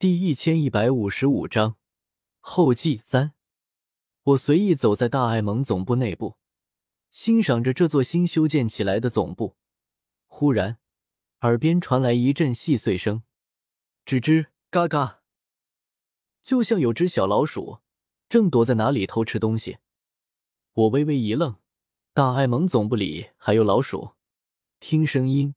[0.00, 1.74] 第一千一百五十五章
[2.38, 3.32] 后记三。
[4.22, 6.36] 我随意走在大爱盟总部内部，
[7.10, 9.56] 欣赏着这座新修建起来的总部。
[10.28, 10.78] 忽然，
[11.40, 13.24] 耳边传来一阵细碎声，
[14.06, 15.22] 吱吱嘎嘎，
[16.44, 17.80] 就像有只小老鼠
[18.28, 19.78] 正躲在哪里偷吃东西。
[20.74, 21.56] 我微微一愣，
[22.14, 24.12] 大爱盟总部里还有老鼠？
[24.78, 25.56] 听声音，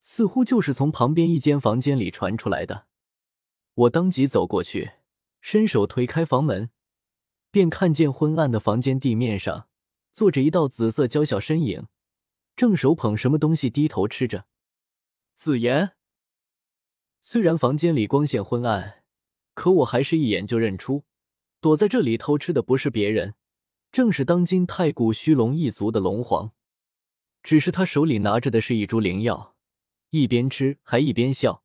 [0.00, 2.87] 似乎就是从旁边一间房间里传出来的。
[3.78, 4.94] 我当即走过去，
[5.40, 6.70] 伸手推开房门，
[7.52, 9.68] 便看见昏暗的房间地面上
[10.12, 11.86] 坐着一道紫色娇小身影，
[12.56, 14.46] 正手捧什么东西低头吃着。
[15.36, 15.92] 紫妍。
[17.22, 19.04] 虽然房间里光线昏暗，
[19.54, 21.04] 可我还是一眼就认出，
[21.60, 23.36] 躲在这里偷吃的不是别人，
[23.92, 26.52] 正是当今太古虚龙一族的龙皇。
[27.44, 29.54] 只是他手里拿着的是一株灵药，
[30.10, 31.62] 一边吃还一边笑。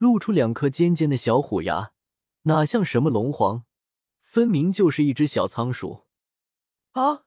[0.00, 1.92] 露出两颗尖尖的小虎牙，
[2.44, 3.66] 哪像什么龙皇，
[4.22, 6.06] 分明就是一只小仓鼠。
[6.92, 7.26] 啊，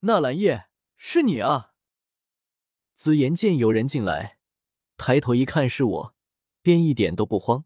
[0.00, 1.74] 纳兰叶，是你啊！
[2.96, 4.40] 紫妍见有人进来，
[4.96, 6.14] 抬头一看是我，
[6.60, 7.64] 便一点都不慌，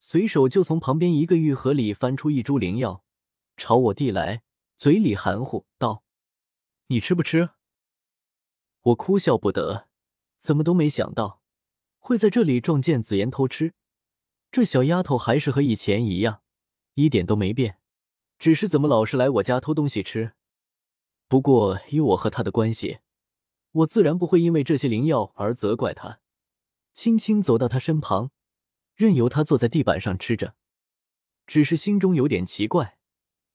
[0.00, 3.04] 随手就从旁边一个玉盒里翻出一株灵药，
[3.58, 4.42] 朝我递来，
[4.78, 6.04] 嘴里含糊道
[6.88, 7.50] ：“你吃不吃？”
[8.80, 9.90] 我哭笑不得，
[10.38, 11.41] 怎么都没想到。
[12.04, 13.74] 会在这里撞见紫妍偷吃，
[14.50, 16.42] 这小丫头还是和以前一样，
[16.94, 17.78] 一点都没变，
[18.40, 20.32] 只是怎么老是来我家偷东西吃。
[21.28, 22.98] 不过以我和她的关系，
[23.70, 26.18] 我自然不会因为这些灵药而责怪她。
[26.92, 28.32] 轻轻走到她身旁，
[28.96, 30.56] 任由她坐在地板上吃着，
[31.46, 32.98] 只是心中有点奇怪，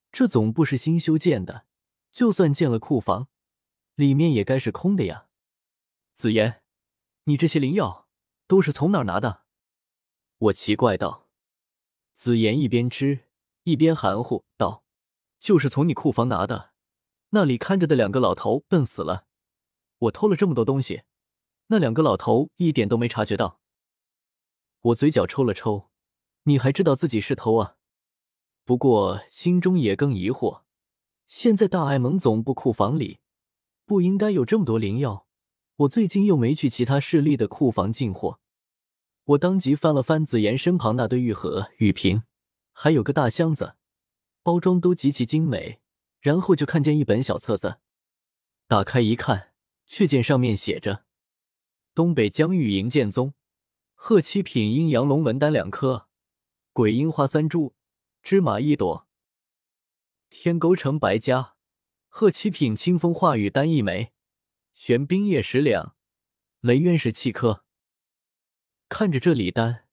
[0.09, 1.65] 这总部是新修建的，
[2.13, 3.27] 就算建了库房，
[3.95, 5.27] 里面也该是空的呀。
[6.15, 6.61] 紫妍，
[7.25, 8.06] 你这些灵药。
[8.47, 9.43] 都是从哪儿拿的？
[10.37, 11.27] 我奇怪道。
[12.13, 13.25] 紫妍一边吃
[13.63, 14.83] 一边含糊道
[15.39, 16.71] ：“就是从你库房拿的，
[17.29, 19.27] 那里看着的两个老头笨死了。
[19.99, 21.03] 我偷了这么多东西，
[21.67, 23.59] 那两个老头一点都没察觉到。”
[24.81, 25.89] 我嘴角抽了抽，
[26.43, 27.75] 你还知道自己是偷啊？
[28.63, 30.63] 不过心中也更疑惑，
[31.25, 33.19] 现在大爱盟总部库房里
[33.85, 35.27] 不应该有这么多灵药。
[35.77, 38.39] 我最近又没去其他势力的库房进货，
[39.27, 42.23] 我当即翻了翻紫妍身旁那堆玉盒、玉瓶，
[42.71, 43.75] 还有个大箱子，
[44.41, 45.81] 包装都极其精美。
[46.21, 47.77] 然后就看见一本小册子，
[48.67, 49.53] 打开一看，
[49.85, 51.05] 却见上面写着
[51.93, 53.33] ：“东北疆域银剑宗，
[53.93, 56.07] 贺七品阴阳龙纹丹两颗，
[56.73, 57.75] 鬼樱花三株，
[58.23, 59.07] 芝麻一朵；
[60.29, 61.55] 天沟城白家，
[62.07, 64.13] 贺七品清风化雨丹一枚。”
[64.73, 65.95] 玄冰液十两，
[66.61, 67.65] 雷渊石七颗。
[68.89, 69.85] 看着这礼单，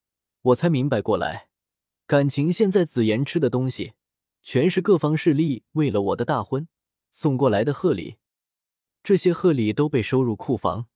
[0.42, 1.48] 我才明白过来，
[2.06, 3.94] 感情现在紫妍吃的东西，
[4.42, 6.68] 全是各方势力为了我的大婚
[7.10, 8.16] 送过来的贺礼。
[9.02, 10.86] 这些贺礼都被收入库房，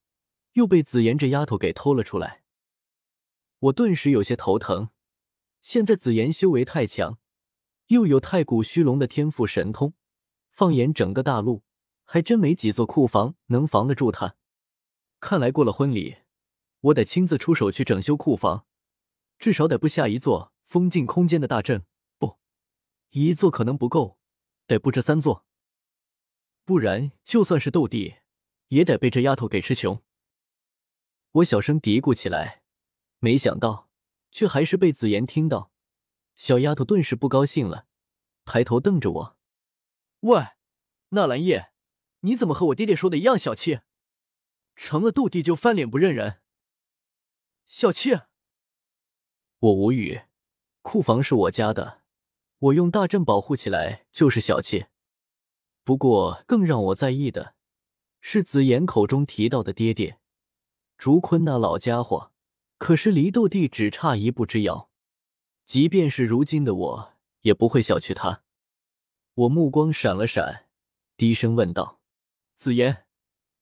[0.53, 2.43] 又被紫妍这丫头给偷了出来。
[3.59, 4.91] 我顿时有些头疼。
[5.61, 7.19] 现在紫妍修为太强，
[7.89, 9.93] 又有太古虚龙的天赋神通，
[10.51, 11.65] 放眼整个大陆。
[12.11, 14.37] 还真没几座库房能防得住她。
[15.21, 16.17] 看来过了婚礼，
[16.81, 18.67] 我得亲自出手去整修库房，
[19.39, 21.85] 至少得布下一座封禁空间的大阵。
[22.19, 22.39] 不，
[23.11, 24.19] 一座可能不够，
[24.67, 25.45] 得布置三座。
[26.65, 28.17] 不然，就算是斗帝，
[28.69, 30.03] 也得被这丫头给吃穷。
[31.33, 32.63] 我小声嘀咕起来，
[33.19, 33.91] 没想到，
[34.31, 35.73] 却还是被紫妍听到。
[36.35, 37.87] 小丫头顿时不高兴了，
[38.45, 39.37] 抬头瞪着我
[40.21, 40.49] ：“喂，
[41.11, 41.73] 纳兰叶。”
[42.23, 43.79] 你怎么和我爹爹说的一样小气？
[44.75, 46.41] 成了斗帝就翻脸不认人？
[47.71, 48.19] 小气？
[49.59, 50.23] 我无语。
[50.81, 52.01] 库房是我家的，
[52.61, 54.87] 我用大阵保护起来就是小气。
[55.85, 57.55] 不过更让我在意的
[58.23, 60.19] 是紫妍口中提到的爹爹
[60.97, 62.33] 竹坤那老家伙，
[62.79, 64.89] 可是离斗帝只差一步之遥。
[65.67, 68.45] 即便是如今的我，也不会小觑他。
[69.35, 70.71] 我目光闪了闪，
[71.19, 72.01] 低声问道。
[72.55, 73.05] 紫妍，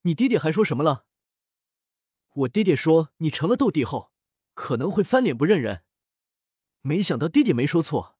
[0.02, 1.06] 你爹爹还说什么了？
[2.36, 4.12] 我爹爹说你成了斗帝后
[4.52, 5.84] 可能会翻脸不认人，
[6.82, 8.16] 没想到爹爹没说错，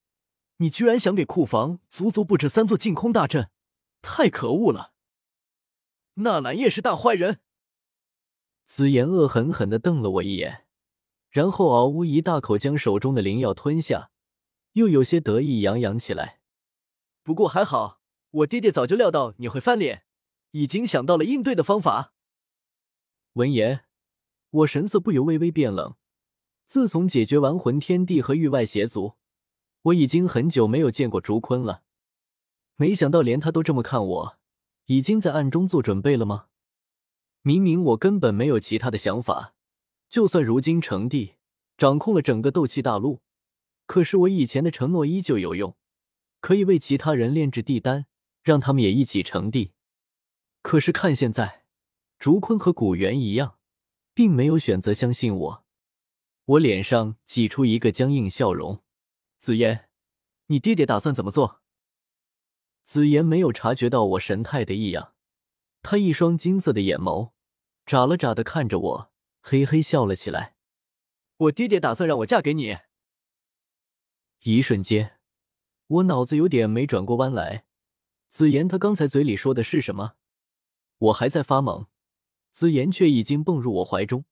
[0.56, 3.50] 你居然想给库房足足布置三座净空大阵，
[4.00, 4.94] 太可恶了！
[6.14, 7.40] 纳兰叶是大坏人。
[8.64, 10.66] 紫妍恶狠狠的瞪了我一眼，
[11.30, 14.10] 然后嗷呜一大口将手中的灵药吞下，
[14.72, 16.40] 又有些得意洋洋起来。
[17.22, 20.04] 不过还好，我爹爹早就料到你会翻脸。
[20.52, 22.14] 已经想到了应对的方法。
[23.34, 23.85] 闻言，
[24.56, 25.96] 我神色不由微微变冷。
[26.64, 29.14] 自从解决完魂天帝和域外邪族，
[29.82, 31.82] 我已经很久没有见过竹坤了。
[32.76, 34.38] 没想到连他都这么看我，
[34.86, 36.46] 已经在暗中做准备了吗？
[37.42, 39.54] 明明我根本没有其他的想法，
[40.08, 41.34] 就算如今成帝，
[41.76, 43.20] 掌控了整个斗气大陆，
[43.86, 45.76] 可是我以前的承诺依旧有用，
[46.40, 48.06] 可以为其他人炼制帝丹，
[48.42, 49.72] 让他们也一起成帝。
[50.62, 51.64] 可是看现在，
[52.18, 53.58] 竹坤和古元一样，
[54.16, 55.64] 并没有选择相信我。
[56.46, 58.82] 我脸上挤出一个僵硬笑容。
[59.36, 59.90] 紫妍，
[60.46, 61.60] 你爹爹打算怎么做？
[62.82, 65.12] 紫妍没有察觉到我神态的异样，
[65.82, 67.32] 他一双金色的眼眸
[67.84, 70.56] 眨了眨的看着我，嘿嘿笑了起来。
[71.36, 72.78] 我爹爹打算让我嫁给你。
[74.44, 75.18] 一瞬间，
[75.88, 77.66] 我脑子有点没转过弯来。
[78.30, 80.14] 紫妍，他刚才嘴里说的是什么？
[80.96, 81.88] 我还在发懵，
[82.56, 84.24] 紫妍却已经蹦入我怀中，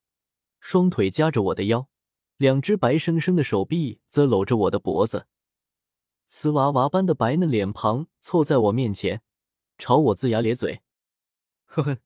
[0.58, 1.90] 双腿夹着我的腰，
[2.38, 5.26] 两只白生生的手臂则搂着我的脖子。
[6.26, 9.20] 瓷娃娃般的白嫩脸庞凑在我面前，
[9.76, 10.80] 朝我龇牙咧嘴。
[11.66, 11.98] 呵呵，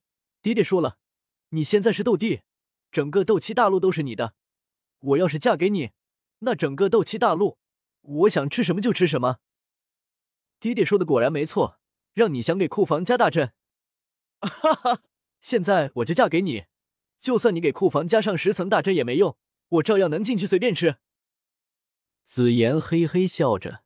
[0.42, 0.98] 爹爹说了，
[1.50, 2.40] 你现在是斗帝，
[2.90, 4.34] 整个斗气大陆都是你的。
[4.98, 5.92] 我要是嫁给你，
[6.40, 7.58] 那整个斗气大陆，
[8.00, 9.36] 我想吃什么就吃什么。
[10.58, 11.78] 爹爹说的果然没错，
[12.12, 13.52] 让你想给库房加大阵。
[14.42, 15.02] 哈哈，
[15.40, 16.64] 现在我就嫁给你，
[17.18, 19.36] 就算你给库房加上十层大阵也没用，
[19.68, 20.96] 我照样能进去随便吃。
[22.24, 23.82] 紫妍嘿嘿笑着。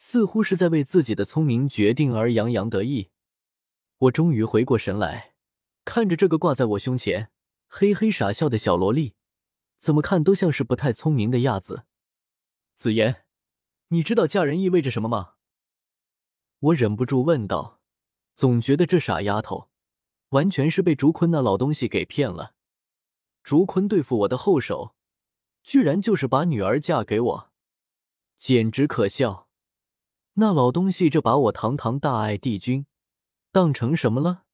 [0.00, 3.10] 似乎是在为自己的聪明决定而洋洋得意。
[3.96, 5.34] 我终于回过神来，
[5.84, 7.32] 看着这个挂在我胸前
[7.66, 9.16] 嘿嘿傻笑的小萝莉，
[9.76, 11.82] 怎么看都像是不太聪明的样子。
[12.76, 13.24] 紫妍，
[13.88, 15.34] 你知道嫁人意味着什么吗？
[16.60, 17.80] 我忍不住问道，
[18.36, 19.68] 总觉得这傻丫头
[20.30, 22.54] 完全是被竹坤那老东西给骗了。
[23.42, 24.94] 竹坤对付我的后手，
[25.62, 27.50] 居然就是把女儿嫁给我，
[28.36, 29.48] 简直可笑。
[30.34, 32.86] 那老东西，这把我堂堂大爱帝君
[33.50, 34.44] 当成什么了？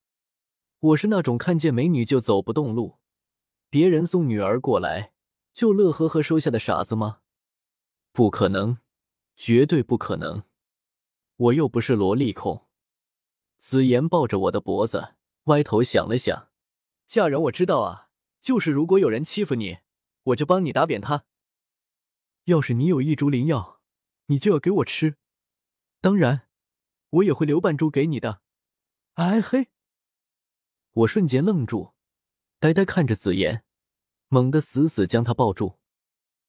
[0.78, 2.98] 我是那种看见美女就走不动路，
[3.68, 5.12] 别人送女儿过来
[5.52, 7.20] 就乐呵呵收下的傻子吗？
[8.12, 8.78] 不可能，
[9.36, 10.44] 绝对不可能！
[11.36, 12.66] 我又不是萝莉控。
[13.58, 16.50] 紫妍抱着我的脖子，歪头想了想：
[17.06, 18.08] 嫁人我知道啊，
[18.40, 19.80] 就是如果有人欺负你，
[20.22, 21.26] 我就帮你打扁他。
[22.44, 23.80] 要是你有一株灵药，
[24.26, 25.16] 你就要给我吃。
[26.00, 26.48] 当然，
[27.10, 28.40] 我也会留半株给你的。
[29.14, 29.68] 哎嘿！
[30.92, 31.92] 我瞬间愣住，
[32.58, 33.64] 呆呆看着紫妍，
[34.28, 35.78] 猛地死死将她抱住。